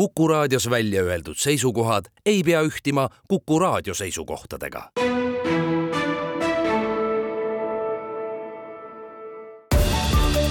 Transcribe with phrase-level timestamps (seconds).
[0.00, 4.90] Kuku raadios välja öeldud seisukohad ei pea ühtima Kuku raadio seisukohtadega.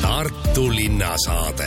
[0.02, 1.66] Tartu linnasaade.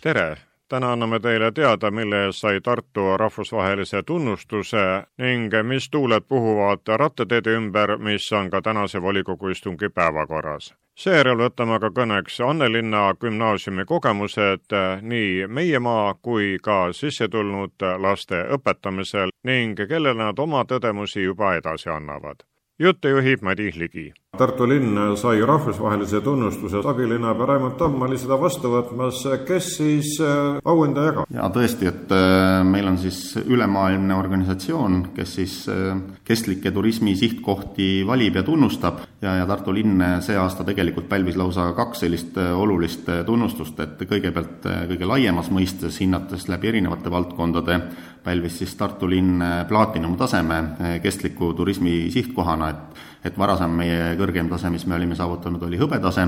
[0.00, 0.36] tere
[0.68, 7.50] täna anname teile teada, mille eest sai Tartu rahvusvahelise tunnustuse ning mis tuuled puhuvad rattateede
[7.50, 10.74] ümber, mis on ka tänase volikogu istungi päevakorras.
[11.00, 14.74] Seejärel võtame aga kõneks Annelinna gümnaasiumi kogemused
[15.12, 21.88] nii meie maa kui ka sissetulnud laste õpetamisel ning kellele nad oma tõdemusi juba edasi
[21.94, 22.44] annavad
[22.80, 24.10] juttu juhib Madis Ligi.
[24.38, 30.60] Tartu linn sai rahvusvahelise tunnustuse, abilinnapea Raimond Tamm oli seda vastu võtmas, kes siis äh,
[30.64, 31.32] auhinda jagab?
[31.34, 38.06] jaa, tõesti, et äh, meil on siis ülemaailmne organisatsioon, kes siis äh, kestlikke turismi sihtkohti
[38.06, 43.10] valib ja tunnustab ja, ja Tartu linn see aasta tegelikult pälvis lausa kaks sellist olulist
[43.26, 47.82] tunnustust, et kõigepealt kõige laiemas mõistes, hinnates läbi erinevate valdkondade,
[48.24, 50.62] pälvis siis Tartu linn plaatinumtaseme
[51.02, 56.24] kestliku turismi sihtkohana, et et varasem meie kõrgem tase, mis me olime saavutanud, oli hõbetase,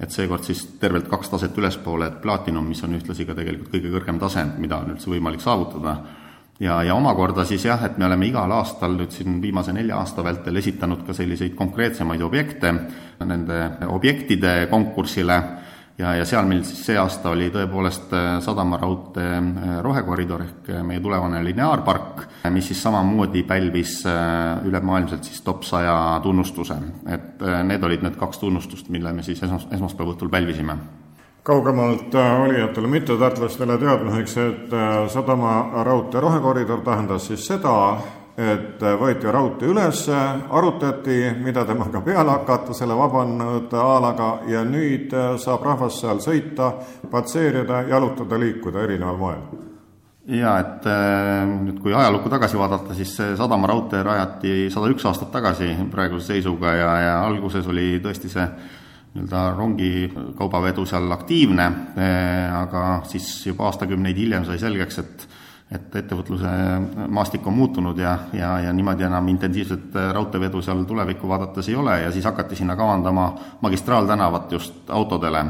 [0.00, 3.92] et seekord siis tervelt kaks taset ülespoole, et plaatinum, mis on ühtlasi ka tegelikult kõige
[3.94, 5.96] kõrgem tase, mida on üldse võimalik saavutada,
[6.60, 10.24] ja, ja omakorda siis jah, et me oleme igal aastal nüüd siin viimase nelja aasta
[10.24, 12.72] vältel esitanud ka selliseid konkreetsemaid objekte
[13.24, 15.40] nende objektide konkursile
[15.98, 20.82] ja, ja seal meil siis see aasta oli tõepoolest äh, sadamaraudtee äh, rohekoridor ehk äh,
[20.86, 23.98] meie tulevane lineaarpark, mis siis samamoodi pälvis
[24.64, 26.76] ülemaailmselt siis top saja tunnustuse.
[27.06, 30.78] et need olid need kaks tunnustust, mille me siis esmas, esmaspäeva õhtul pälvisime
[31.46, 34.72] kaugemalt olijatele mittetartlastele teadmiseks, et
[35.14, 37.74] sadamaraudtee rohekoridor tähendas siis seda,
[38.36, 45.64] et võeti raudtee üles, arutati, mida temaga peale hakata, selle vabanenud aalaga, ja nüüd saab
[45.64, 46.74] rahvas seal sõita,
[47.10, 49.46] patseerida, jalutada, liikuda erineval moel.
[50.26, 55.30] Jaa, et äh, nüüd kui ajalukku tagasi vaadata, siis see sadamaraudtee rajati sada üks aastat
[55.30, 58.46] tagasi praeguse seisuga ja, ja alguses oli tõesti see
[59.14, 65.28] nii-öelda rongikaubavedu seal aktiivne, äh, aga siis juba aastakümneid hiljem sai selgeks, et
[65.70, 66.50] et ettevõtluse
[67.10, 72.00] maastik on muutunud ja, ja, ja niimoodi enam intensiivset raudteevedu seal tulevikku vaadates ei ole
[72.04, 75.44] ja siis hakati sinna kavandama magistraaltänavat just autodele.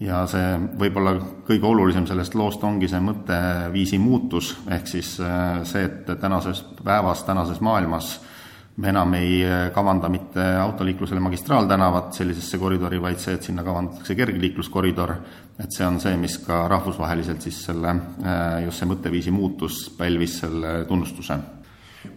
[0.00, 1.14] ja see võib-olla
[1.46, 7.22] kõige olulisem sellest loost ongi see mõtteviisi muutus, ehk siis äh, see, et tänases päevas,
[7.24, 8.18] tänases maailmas
[8.76, 14.14] me enam ei äh, kavanda mitte autoliiklusele magistraaltänavat sellisesse koridori, vaid see, et sinna kavandatakse
[14.18, 15.12] kergliikluskoridor,
[15.62, 17.94] et see on see, mis ka rahvusvaheliselt siis selle,
[18.24, 21.38] äh, just see mõtteviisi muutus pälvis selle tunnustuse.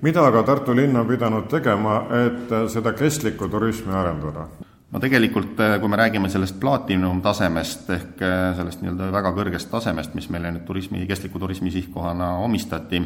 [0.02, 4.48] mida aga Tartu linn on pidanud tegema, et seda kestlikku turismi arendada?
[4.92, 8.24] No tegelikult, äh, kui me räägime sellest platinum tasemest ehk
[8.58, 13.04] sellest nii-öelda väga kõrgest tasemest, mis meile nüüd turismi, kestliku turismi sihtkohana omistati,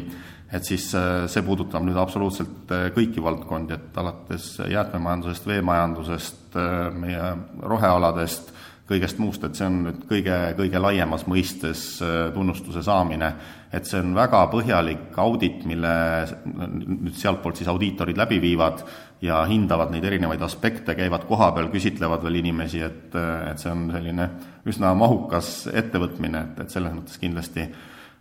[0.54, 6.76] et siis äh, see puudutab nüüd absoluutselt äh, kõiki valdkondi, et alates jäätmemajandusest, veemajandusest, äh,
[6.94, 8.52] meie rohealadest,
[8.84, 11.84] kõigest muust, et see on nüüd kõige, kõige laiemas mõistes
[12.34, 13.30] tunnustuse saamine.
[13.72, 15.94] et see on väga põhjalik audit, mille
[16.44, 18.84] nüüd sealtpoolt siis audiitorid läbi viivad
[19.22, 24.28] ja hindavad neid erinevaid aspekte, käivad kohapeal, küsitlevad veel inimesi, et, et see on selline
[24.68, 27.68] üsna mahukas ettevõtmine, et, et selles mõttes kindlasti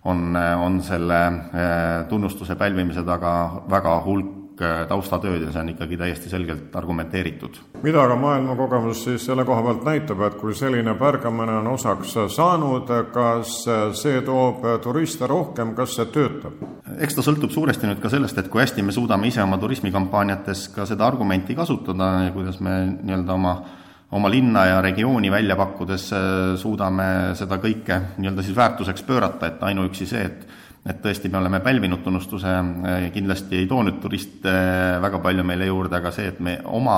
[0.10, 3.34] on, on selle eh, tunnustuse pälvimise taga
[3.72, 7.58] väga hulk taustatööd ja see on ikkagi täiesti selgelt argumenteeritud.
[7.84, 12.92] mida aga maailmakogemus siis selle koha pealt näitab, et kui selline pärgamine on osaks saanud,
[13.14, 13.56] kas
[14.00, 16.60] see toob turiste rohkem, kas see töötab?
[17.00, 20.68] eks ta sõltub suuresti nüüd ka sellest, et kui hästi me suudame ise oma turismikampaaniates
[20.76, 23.56] ka seda argumenti kasutada ja kuidas me nii-öelda oma
[24.14, 26.22] oma linna ja regiooni välja pakkudes äh,
[26.62, 27.06] suudame
[27.38, 30.46] seda kõike nii-öelda siis väärtuseks pöörata, et ainuüksi see, et
[30.86, 35.46] et tõesti, me oleme pälvinud tunnustuse, äh, kindlasti ei too nüüd turiste äh, väga palju
[35.48, 36.98] meile juurde, aga see, et me oma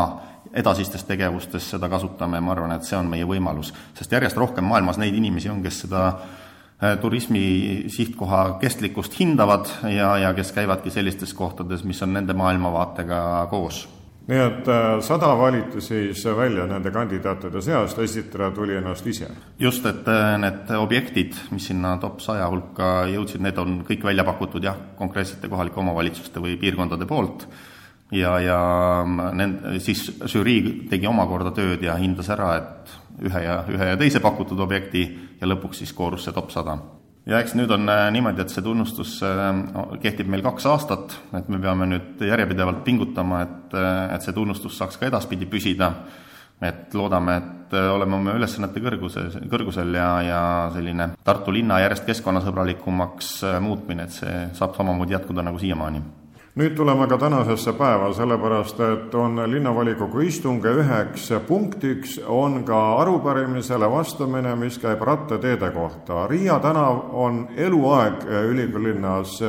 [0.56, 3.74] edasistes tegevustes seda kasutame, ma arvan, et see on meie võimalus.
[3.98, 6.06] sest järjest rohkem maailmas neid inimesi on, kes seda
[7.02, 13.86] turismi sihtkoha kestlikkust hindavad ja, ja kes käivadki sellistes kohtades, mis on nende maailmavaatega koos
[14.26, 19.30] nii et äh, sada valiti siis välja nende kandidaatide seast, esitaja tuli ennast ise?
[19.60, 24.26] just, et äh, need objektid, mis sinna top saja hulka jõudsid, need on kõik välja
[24.28, 27.48] pakutud jah, konkreetsete kohalike omavalitsuste või piirkondade poolt
[28.16, 28.60] ja, ja
[29.06, 34.22] nend-, siis žürii tegi omakorda tööd ja hindas ära, et ühe ja, ühe ja teise
[34.24, 35.08] pakutud objekti
[35.40, 36.80] ja lõpuks siis koorus see top sada
[37.26, 39.46] ja eks nüüd on äh, niimoodi, et see tunnustus äh,
[40.04, 44.78] kehtib meil kaks aastat, et me peame nüüd järjepidevalt pingutama, et, äh, et see tunnustus
[44.80, 45.94] saaks ka edaspidi püsida.
[46.64, 50.42] et loodame, et oleme oma ülesannete kõrguses, kõrgusel ja, ja
[50.72, 56.25] selline Tartu linna järjest keskkonnasõbralikumaks muutmine, et see saab samamoodi jätkuda nagu siiamaani
[56.56, 62.78] nüüd tuleme ka tänasesse päeva, sellepärast et on linnavolikogu istung ja üheks punktiks on ka
[63.02, 66.28] arupärimisele vastamine, mis käib rattateede kohta.
[66.28, 69.42] Riia tänav on eluaeg ülikoolilinnas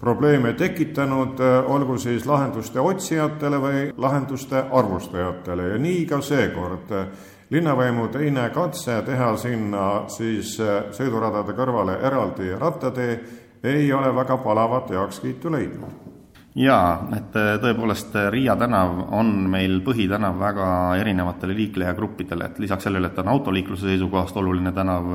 [0.00, 6.94] probleeme tekitanud, olgu siis lahenduste otsijatele või lahenduste arvustajatele ja nii ka seekord.
[7.50, 10.54] linnavõimu teine katse teha sinna siis
[10.94, 13.18] sõiduradade kõrvale eraldi rattatee
[13.64, 16.09] ei ole väga palavat heakskiitu leidnud
[16.54, 20.68] jaa, et tõepoolest Riia tänav on meil põhitänav väga
[20.98, 25.10] erinevatele liiklejagruppidele, et lisaks sellele, et ta on autoliikluse seisukohast oluline tänav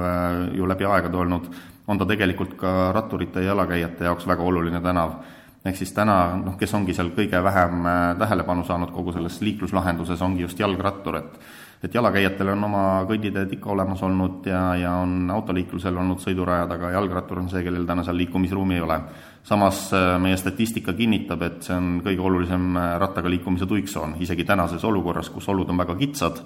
[0.56, 1.50] ju läbi aegade olnud,
[1.88, 5.20] on ta tegelikult ka ratturite ja jalakäijate jaoks väga oluline tänav.
[5.66, 10.22] ehk siis täna noh, kes ongi seal kõige vähem äh, tähelepanu saanud kogu selles liikluslahenduses,
[10.22, 11.40] ongi just jalgrattur, et
[11.86, 16.92] et jalakäijatel on oma kõnniteed ikka olemas olnud ja, ja on autoliiklusel olnud sõidurajad, aga
[16.96, 19.00] jalgrattur on see, kellel täna seal liikumisruumi ei ole.
[19.46, 24.44] samas äh, meie statistika kinnitab, et see on kõige olulisem äh, rattaga liikumise tuiksoon, isegi
[24.44, 26.42] tänases olukorras, kus olud on väga kitsad,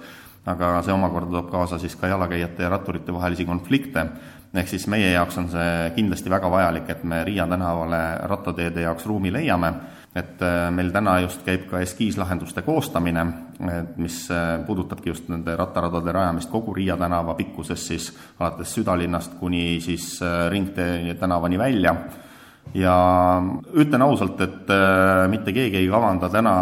[0.46, 4.06] aga see omakorda toob kaasa siis ka jalakäijate ja ratturite vahelisi konflikte
[4.54, 9.06] ehk siis meie jaoks on see kindlasti väga vajalik, et me Riia tänavale rattateede jaoks
[9.06, 9.72] ruumi leiame,
[10.14, 13.22] et äh, meil täna just käib ka eskiislahenduste koostamine,
[13.96, 19.78] mis äh, puudutabki just nende rattaradade rajamist kogu Riia tänava pikkuses siis alates südalinnast kuni
[19.80, 21.94] siis äh, Ringtee tänavani välja.
[22.74, 22.94] Ja
[23.74, 24.68] ütlen ausalt, et
[25.32, 26.52] mitte keegi ei kavanda täna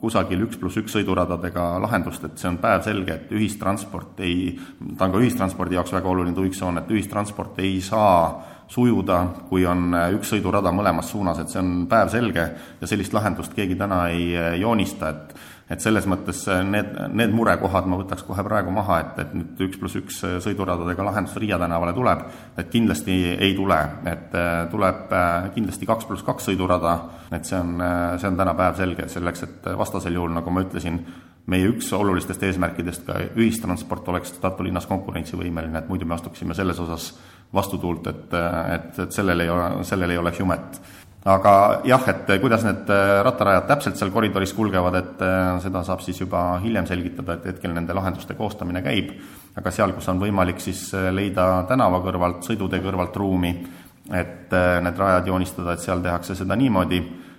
[0.00, 4.56] kusagil üks pluss üks sõiduradadega lahendust, et see on päevselge, et ühistransport ei,
[4.98, 9.18] ta on ka ühistranspordi jaoks väga oluline tuiksoon, et ühistransport ei saa sujuda,
[9.48, 12.46] kui on üks sõidurada mõlemas suunas, et see on päevselge
[12.80, 15.36] ja sellist lahendust keegi täna ei joonista, et
[15.70, 19.80] et selles mõttes need, need murekohad ma võtaks kohe praegu maha, et, et nüüd üks
[19.80, 22.24] pluss üks sõiduradadega lahendus Riia tänavale tuleb,
[22.60, 23.78] et kindlasti ei tule,
[24.10, 26.96] et äh, tuleb äh, kindlasti kaks pluss kaks sõidurada,
[27.32, 31.00] et see on, äh, see on täna päevselge, selleks et vastasel juhul, nagu ma ütlesin,
[31.48, 36.80] meie üks olulistest eesmärkidest ka ühistransport oleks Tartu linnas konkurentsivõimeline, et muidu me astuksime selles
[36.80, 37.10] osas
[37.54, 38.36] vastutuult, et,
[38.74, 40.78] et, et sellel ei ole, sellel ei oleks jumet.
[41.24, 46.02] Aga jah, et kuidas need äh, rattarajad täpselt seal koridoris kulgevad, et äh, seda saab
[46.04, 49.14] siis juba hiljem selgitada, et hetkel nende lahenduste koostamine käib,
[49.56, 53.54] aga seal, kus on võimalik siis äh, leida tänava kõrvalt, sõidutee kõrvalt ruumi,
[54.12, 54.52] et
[54.84, 56.98] need rajad joonistada, et seal tehakse seda niimoodi,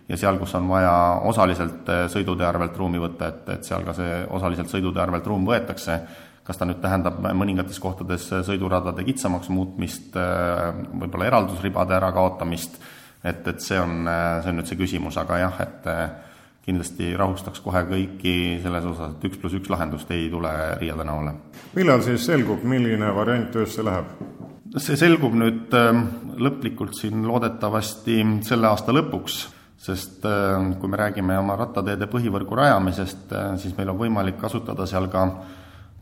[0.09, 0.95] ja seal, kus on vaja
[1.29, 5.99] osaliselt sõidutee arvelt ruumi võtta, et, et seal ka see osaliselt sõidutee arvelt ruum võetakse,
[6.45, 12.77] kas ta nüüd tähendab mõningates kohtades sõiduradade kitsamaks muutmist, võib-olla eraldusribade ärakaotamist,
[13.25, 14.05] et, et see on,
[14.43, 16.03] see on nüüd see küsimus, aga jah, et eh,
[16.65, 21.35] kindlasti rahustaks kohe kõiki selles osas, et üks pluss üks lahendust ei tule Riia tänavale.
[21.77, 24.13] millal siis selgub, milline variant töösse läheb?
[24.77, 25.99] see selgub nüüd eh,
[26.45, 29.41] lõplikult siin loodetavasti selle aasta lõpuks,
[29.81, 35.09] sest eh, kui me räägime oma rattateede põhivõrgu rajamisest, siis meil on võimalik kasutada seal
[35.09, 35.29] ka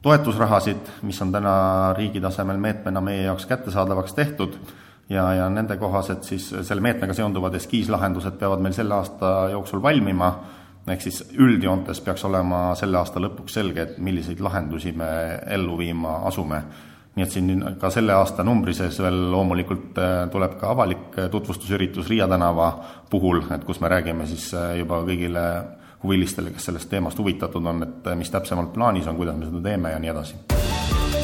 [0.03, 1.55] toetusrahasid, mis on täna
[1.97, 4.57] riigi tasemel meetmena meie jaoks kättesaadavaks tehtud
[5.09, 10.31] ja, ja nende kohased siis selle meetmega seonduvad eskiislahendused peavad meil selle aasta jooksul valmima,
[10.87, 15.11] ehk siis üldjoontes peaks olema selle aasta lõpuks selge, et milliseid lahendusi me
[15.55, 16.63] ellu viima asume.
[17.13, 22.09] nii et siin ka selle aasta numbri sees veel loomulikult äh, tuleb ka avalik tutvustusüritus
[22.09, 22.71] Riia tänava
[23.09, 25.43] puhul, et kus me räägime siis äh, juba kõigile
[26.03, 29.61] huvilistele, kes sellest teemast huvitatud on, et äh, mis täpsemalt plaanis on, kuidas me seda
[29.61, 30.35] teeme ja nii edasi.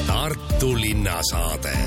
[0.07, 1.77] Tartu linnasaade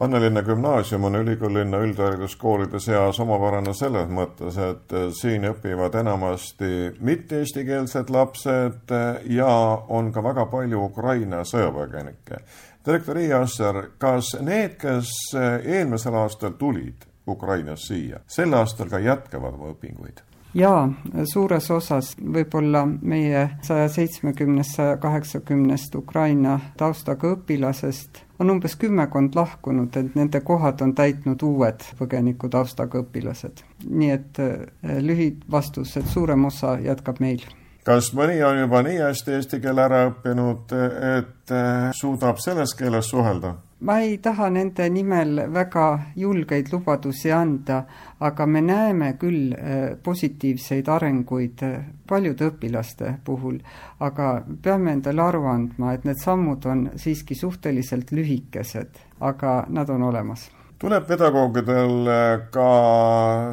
[0.00, 8.94] Annelinna gümnaasium on ülikoolilinna üldhariduskoolide seas omapärane selles mõttes, et siin õpivad enamasti mitte-eestikeelsed lapsed
[9.30, 9.52] ja
[9.88, 12.42] on ka väga palju Ukraina sõjapõgenikke.
[12.86, 15.14] direktor Ii Asser, kas need, kes
[15.62, 20.22] eelmisel aastal tulid Ukrainast siia, sel aastal ka jätkavad oma õpinguid?
[20.54, 20.84] jaa,
[21.26, 29.96] suures osas võib-olla meie saja seitsmekümnest, saja kaheksakümnest Ukraina taustaga õpilasest on umbes kümmekond lahkunud,
[29.96, 33.64] et nende kohad on täitnud uued põgeniku taustaga õpilased.
[33.88, 34.56] nii et eh,
[35.02, 37.44] lühivastus, et suurem osa jätkab meil
[37.84, 40.72] kas mõni on juba nii hästi eesti keele ära õppinud,
[41.18, 43.54] et eh, suudab selles keeles suhelda?
[43.84, 45.86] Ma ei taha nende nimel väga
[46.16, 47.82] julgeid lubadusi anda,
[48.20, 53.60] aga me näeme küll äh, positiivseid arenguid äh, paljude õpilaste puhul,
[54.00, 60.08] aga peame endale aru andma, et need sammud on siiski suhteliselt lühikesed, aga nad on
[60.10, 60.48] olemas
[60.84, 62.08] tuleb pedagoogidel
[62.52, 62.64] ka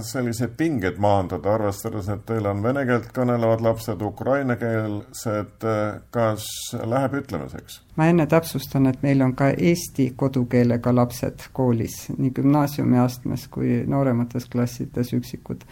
[0.04, 5.64] selliseid pingeid maandada, arvestades, et teil on vene keelt kõnelevad lapsed, ukrainakeelsed,
[6.12, 7.80] kas läheb ütlemiseks?
[7.96, 14.52] ma enne täpsustan, et meil on ka eesti kodukeelega lapsed koolis, nii gümnaasiumiastmes kui nooremates
[14.52, 15.64] klassides üksikud.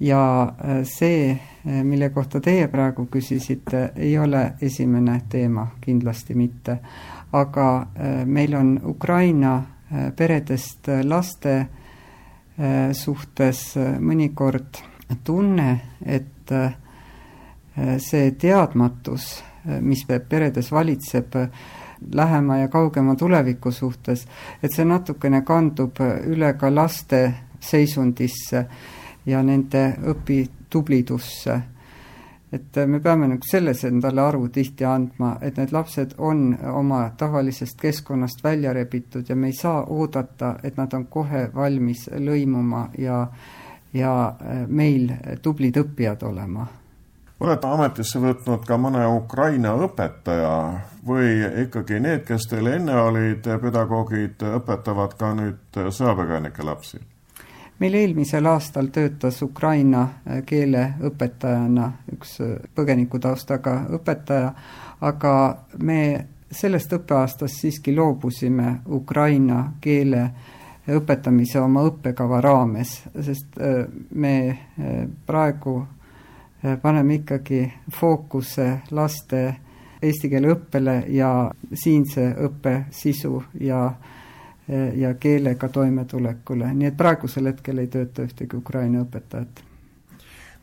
[0.00, 6.80] ja äh, see, äh, mille kohta teie praegu küsisite, ei ole esimene teema, kindlasti mitte.
[7.32, 9.60] aga äh, meil on Ukraina
[10.16, 11.54] peredest laste
[12.92, 13.62] suhtes
[13.98, 14.78] mõnikord
[15.24, 15.70] tunne,
[16.06, 16.52] et
[17.98, 19.30] see teadmatus
[19.80, 21.34] mis peredes valitseb
[22.12, 24.26] lähema ja kaugema tuleviku suhtes,
[24.62, 27.20] et see natukene kandub üle ka laste
[27.60, 28.64] seisundisse
[29.26, 31.60] ja nende õpitublidusse.
[32.52, 37.80] Et me peame nagu selles endale aru tihti andma, et need lapsed on oma tavalisest
[37.80, 43.26] keskkonnast välja rebitud ja me ei saa oodata, et nad on kohe valmis lõimuma ja
[43.92, 44.34] ja
[44.68, 45.08] meil
[45.42, 46.66] tublid õppijad olema
[47.40, 50.54] olete ametisse võtnud ka mõne Ukraina õpetaja
[51.06, 57.00] või ikkagi need, kes teil enne olid pedagoogid, õpetavad ka nüüd sõjapõgenike lapsi?
[57.80, 60.06] Meil eelmisel aastal töötas Ukraina
[60.46, 62.38] keele õpetajana üks
[62.74, 64.52] põgenikutaustaga õpetaja,
[65.00, 65.34] aga
[65.78, 66.00] me
[66.50, 70.26] sellest õppeaastast siiski loobusime Ukraina keele
[70.90, 73.56] õpetamise oma õppekava raames, sest
[74.10, 74.34] me
[75.26, 75.78] praegu
[76.64, 79.38] Äh, paneme ikkagi fookuse laste
[80.02, 81.30] eesti keele õppele ja
[81.72, 84.19] siinse õppe sisu ja äh,
[84.94, 89.64] ja keelega toimetulekule, nii et praegusel hetkel ei tööta ühtegi Ukraina õpetajat.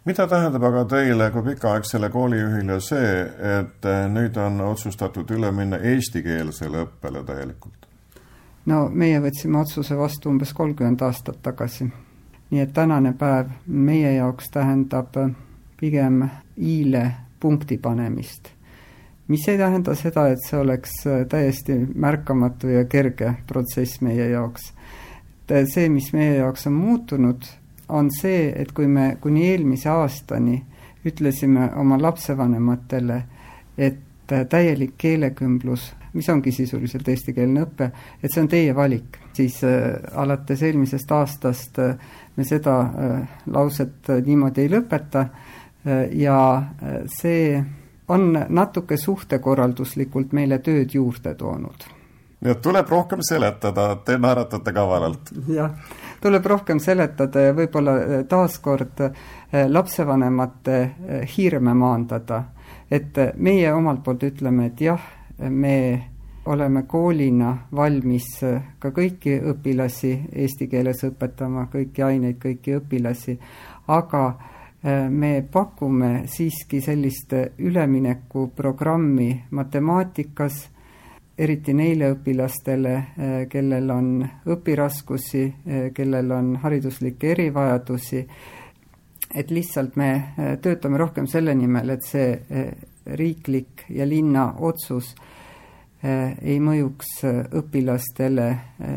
[0.05, 3.21] mida tähendab aga teile kui pikaaegsele koolijuhile see,
[3.59, 7.87] et äh, nüüd on otsustatud üle minna eestikeelsele õppele täielikult?
[8.65, 11.89] no meie võtsime otsuse vastu umbes kolmkümmend aastat tagasi.
[12.49, 15.15] nii et tänane päev meie jaoks tähendab
[15.77, 18.56] pigem i-le punkti panemist.
[19.27, 24.71] Mis ei tähenda seda, et see oleks äh, täiesti märkamatu ja kerge protsess meie jaoks.
[25.51, 27.47] Äh, see, mis meie jaoks on muutunud,
[27.89, 30.61] on see, et kui me kuni eelmise aastani
[31.07, 33.21] ütlesime oma lapsevanematele,
[33.77, 37.91] et äh, täielik keelekümblus, mis ongi sisuliselt eestikeelne õpe,
[38.23, 39.59] et see on teie valik, siis
[40.17, 42.77] alates eelmisest aastast me seda
[43.53, 45.27] lauset niimoodi ei lõpeta
[46.17, 46.39] ja
[47.19, 47.59] see
[48.07, 51.87] on natuke suhtekorralduslikult meile tööd juurde toonud.
[52.41, 55.31] nii et tuleb rohkem seletada, te naeratate kavalalt.
[55.47, 55.71] jah,
[56.21, 59.01] tuleb rohkem seletada ja võib-olla äh, taaskord
[59.67, 60.77] lapsevanemate
[61.37, 62.43] hirme maandada.
[62.91, 65.01] et meie omalt poolt ütleme, et jah,
[65.49, 66.03] me
[66.47, 68.27] oleme koolina valmis
[68.79, 73.37] ka kõiki õpilasi eesti keeles õpetama, kõiki aineid, kõiki õpilasi,
[73.87, 74.23] aga
[75.09, 80.59] me pakume siiski sellist üleminekuprogrammi matemaatikas,
[81.37, 84.11] eriti neile õpilastele, äh, kellel on
[84.45, 88.21] õpiraskusi, äh, kellel on hariduslikke erivajadusi,
[89.35, 92.29] et lihtsalt me töötame rohkem selle nimel, et see
[93.19, 95.09] riiklik ja linna otsus
[96.07, 97.25] ei mõjuks
[97.59, 98.47] õpilastele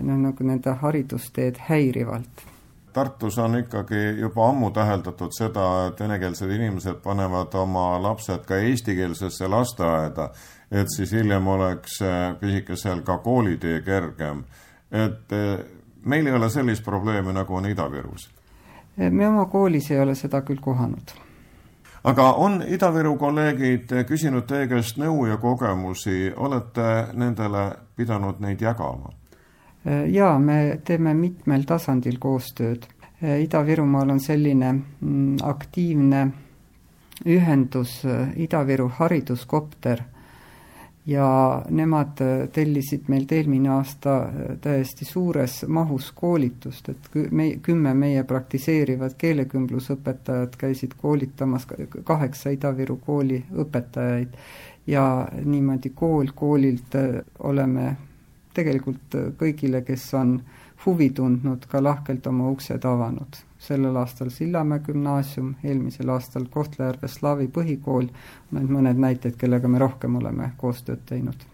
[0.06, 2.49] noh, nagu nende haridusteed häirivalt
[2.92, 9.48] Tartus on ikkagi juba ammu täheldatud seda, et venekeelsed inimesed panevad oma lapsed ka eestikeelsesse
[9.48, 10.30] lasteaeda,
[10.70, 12.00] et siis hiljem oleks
[12.40, 14.44] pisikesel ka koolitee kergem.
[14.90, 15.58] et eh,
[16.04, 18.30] meil ei ole sellist probleemi, nagu on Ida-Virus.
[19.10, 21.14] me oma koolis ei ole seda küll kohanud.
[22.04, 29.19] aga on Ida-Viru kolleegid küsinud teie käest nõu ja kogemusi, olete nendele pidanud neid jagama?
[29.86, 32.84] Äh, jaa, me teeme mitmel tasandil koostööd.
[33.24, 36.26] Äh, Ida-Virumaal on selline mm, aktiivne
[37.24, 40.02] ühendus äh, Ida-Viru hariduskopter
[41.08, 41.30] ja
[41.72, 42.20] nemad
[42.52, 44.18] tellisid meilt eelmine aasta
[44.60, 51.64] täiesti suures mahus koolitust, et me, kümme meie praktiseerivad keelekümblusõpetajat käisid koolitamas
[52.04, 54.36] kaheksa Ida-Viru kooli õpetajaid
[54.92, 55.06] ja
[55.40, 57.00] niimoodi kool koolilt
[57.48, 57.96] oleme
[58.60, 60.40] tegelikult äh, kõigile, kes on
[60.86, 63.44] huvi tundnud, ka lahkelt oma uksed avanud.
[63.60, 68.08] sellel aastal Sillamäe gümnaasium, eelmisel aastal Kohtla-Järve Slaavi põhikool,
[68.56, 71.44] need mõned näited, kellega me rohkem oleme koostööd teinud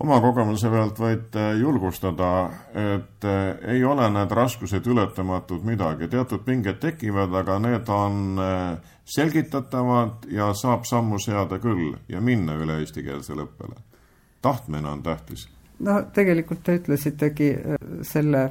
[0.00, 2.30] oma kogemuse pealt võite julgustada,
[2.72, 8.94] et äh, ei ole need raskused ületamatud midagi, teatud pinged tekivad, aga need on äh,
[9.04, 13.80] selgitatavad ja saab sammu seada küll ja minna üle eestikeelsele õppele.
[14.42, 15.48] tahtmine on tähtis
[15.86, 18.48] no tegelikult te ütlesitegi äh, selle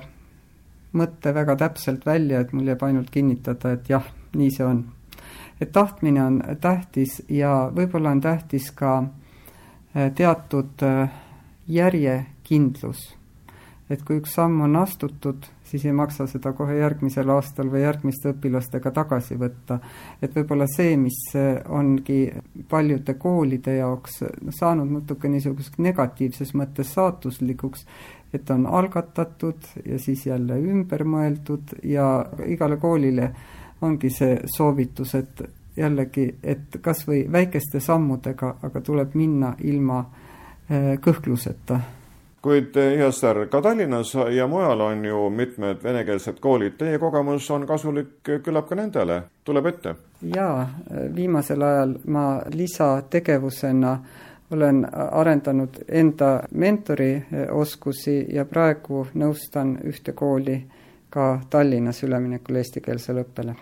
[0.98, 4.06] mõtte väga täpselt välja, et mul jääb ainult kinnitada, et jah,
[4.36, 4.84] nii see on.
[5.62, 11.10] et tahtmine on tähtis ja võib-olla on tähtis ka äh, teatud äh,
[11.68, 13.19] järjekindlus.
[13.90, 18.34] Et kui üks samm on astutud, siis ei maksa seda kohe järgmisel aastal või järgmiste
[18.36, 19.80] õpilastega tagasi võtta.
[20.22, 21.18] et võib-olla see, mis
[21.68, 22.22] ongi
[22.70, 24.24] paljude koolide jaoks
[24.60, 27.86] saanud natuke niisuguseks negatiivses mõttes saatuslikuks,
[28.34, 33.34] et on algatatud ja siis jälle ümber mõeldud ja igale koolile
[33.82, 35.42] ongi see soovitus, et
[35.78, 40.02] jällegi, et kas või väikeste sammudega, aga tuleb minna ilma
[40.70, 41.80] eh, kõhkluseta
[42.42, 48.32] kuid ISR, ka Tallinnas ja mujal on ju mitmed venekeelsed koolid, teie kogemus on kasulik
[48.44, 49.96] küllap ka nendele, tuleb ette?
[50.36, 50.68] jaa,
[51.16, 53.98] viimasel ajal ma lisategevusena
[54.52, 57.12] olen arendanud enda mentori
[57.52, 60.60] oskusi ja praegu nõustan ühte kooli
[61.10, 63.56] ka Tallinnas üleminekul eestikeelsele õppele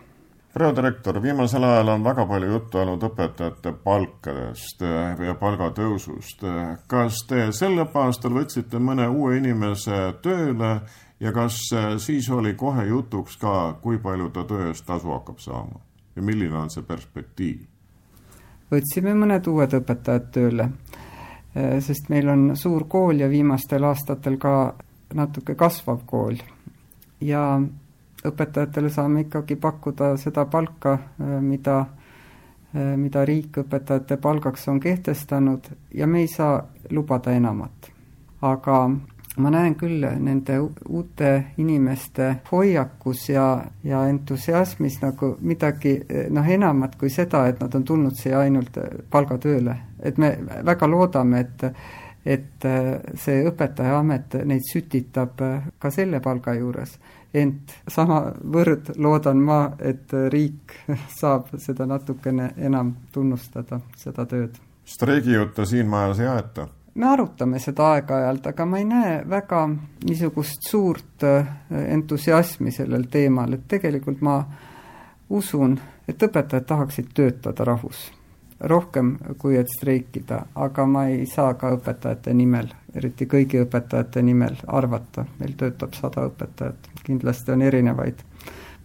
[0.57, 4.81] peadirektor, viimasel ajal on väga palju juttu olnud õpetajate palkadest
[5.27, 6.45] ja palgatõusust.
[6.87, 10.71] kas te sel õppeaastal võtsite mõne uue inimese tööle
[11.19, 11.59] ja kas
[12.03, 15.81] siis oli kohe jutuks ka, kui palju ta töö eest tasu hakkab saama
[16.15, 17.65] ja milline on see perspektiiv?
[18.71, 20.69] võtsime mõned uued õpetajad tööle,
[21.55, 24.53] sest meil on suur kool ja viimastel aastatel ka
[25.15, 26.35] natuke kasvav kool
[27.23, 27.61] ja
[28.27, 31.79] õpetajatele saame ikkagi pakkuda seda palka, äh, mida,
[32.75, 37.93] äh, mida riik õpetajate palgaks on kehtestanud ja me ei saa lubada enamat.
[38.41, 38.89] aga
[39.37, 43.45] ma näen küll nende uute inimeste hoiakus ja,
[43.83, 45.95] ja entusiasmis nagu midagi
[46.29, 48.77] noh, enamat kui seda, et nad on tulnud siia ainult
[49.09, 49.77] palgatööle.
[49.99, 51.71] et me väga loodame, et
[52.27, 52.65] et
[53.15, 55.39] see õpetajaamet neid sütitab
[55.79, 56.97] ka selle palga juures
[57.33, 60.73] ent samavõrd loodan ma, et riik
[61.19, 64.55] saab seda natukene enam tunnustada, seda tööd.
[64.85, 66.67] streigijutte siin majas ei aeta?
[66.97, 69.67] me arutame seda aeg-ajalt, aga ma ei näe väga
[70.07, 71.47] niisugust suurt äh,
[71.93, 74.39] entusiasmi sellel teemal, et tegelikult ma
[75.29, 78.07] usun, et õpetajad tahaksid töötada rahus
[78.59, 84.57] rohkem kui et streikida, aga ma ei saa ka õpetajate nimel, eriti kõigi õpetajate nimel
[84.67, 88.21] arvata, meil töötab sada õpetajat, kindlasti on erinevaid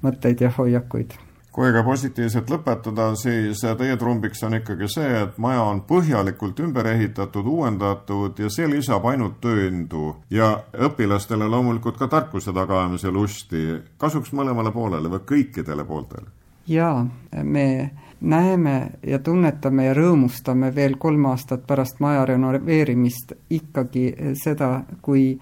[0.03, 1.19] mõtteid ja hoiakuid
[1.53, 6.89] kui ka positiivselt lõpetada, siis teie trumbiks on ikkagi see, et maja on põhjalikult ümber
[6.95, 10.55] ehitatud, uuendatud ja see lisab ainult tööindu ja
[10.89, 13.67] õpilastele loomulikult ka tarkuse tagaajamise lusti.
[13.99, 16.33] kasuks mõlemale poolele või kõikidele pooltele?
[16.67, 17.07] jaa,
[17.43, 25.35] me näeme ja tunnetame ja rõõmustame veel kolm aastat pärast maja renoveerimist ikkagi seda, kui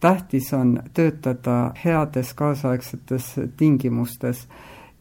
[0.00, 4.46] tähtis on töötada heades kaasaegsetes tingimustes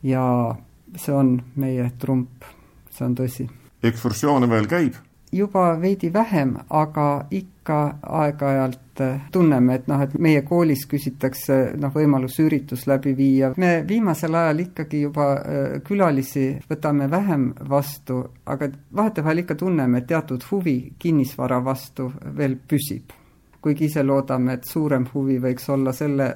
[0.03, 0.55] ja
[0.95, 2.43] see on meie trump,
[2.91, 3.49] see on tõsi.
[3.83, 4.97] ekskursioone veel käib?
[5.31, 12.39] juba veidi vähem, aga ikka aeg-ajalt tunneme, et noh, et meie koolis küsitakse noh, võimalus
[12.43, 13.53] üritus läbi viia.
[13.57, 20.07] me viimasel ajal ikkagi juba äh, külalisi võtame vähem vastu, aga vahetevahel ikka tunneme, et
[20.07, 23.13] teatud huvi kinnisvara vastu veel püsib.
[23.61, 26.33] Kuigi ise loodame, et suurem huvi võiks olla selle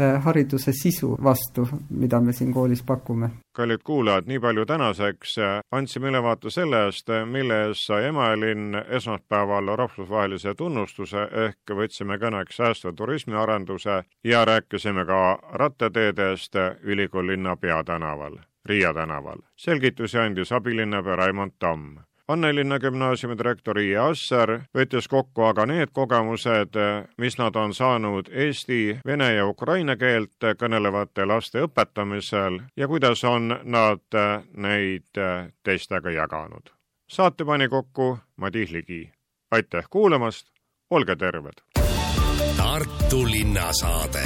[0.00, 3.30] Äh, hariduse sisu vastu, mida me siin koolis pakume.
[3.52, 5.34] kallid kuulajad, nii palju tänaseks.
[5.72, 14.02] andsime ülevaate sellest, mille eest sai Emajõelinn esmaspäeval rahvusvahelise tunnustuse ehk võtsime kõneks säästva turismiarenduse
[14.24, 19.38] ja rääkisime ka rattateedest ülikooli linna peatänaval, Riia tänaval.
[19.56, 21.96] selgitusi andis abilinnapea Raimond Tamm
[22.28, 23.96] Annelinna gümnaasiumi direktor I.
[24.00, 26.78] Asser võttis kokku aga need kogemused,
[27.20, 33.58] mis nad on saanud eesti, vene ja ukraina keelt kõnelevate laste õpetamisel ja kuidas on
[33.64, 34.18] nad
[34.56, 35.20] neid
[35.62, 36.72] teistega jaganud.
[37.08, 39.10] saate pani kokku Madis Ligi.
[39.50, 40.46] aitäh kuulamast,
[40.90, 41.60] olge terved!
[42.56, 44.24] Tartu linnasaade